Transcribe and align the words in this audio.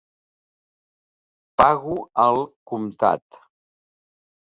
Pago 1.61 1.97
al 2.23 2.41
comptat. 2.73 3.39